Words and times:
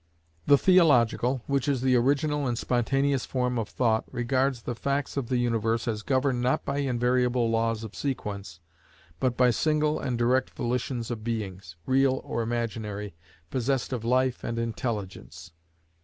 The 0.47 0.57
Theological, 0.57 1.43
which 1.45 1.67
is 1.67 1.81
the 1.81 1.95
original 1.95 2.47
and 2.47 2.57
spontaneous 2.57 3.23
form 3.27 3.59
of 3.59 3.69
thought, 3.69 4.03
regards 4.11 4.63
the 4.63 4.73
facts 4.73 5.15
of 5.15 5.29
the 5.29 5.37
universe 5.37 5.87
as 5.87 6.01
governed 6.01 6.41
not 6.41 6.65
by 6.65 6.79
invariable 6.79 7.51
laws 7.51 7.83
of 7.83 7.93
sequence, 7.95 8.59
but 9.19 9.37
by 9.37 9.51
single 9.51 9.99
and 9.99 10.17
direct 10.17 10.49
volitions 10.55 11.11
of 11.11 11.23
beings, 11.23 11.75
real 11.85 12.19
or 12.23 12.41
imaginary, 12.41 13.13
possessed 13.51 13.93
of 13.93 14.03
life 14.03 14.43
and 14.43 14.57
intelligence. 14.57 15.51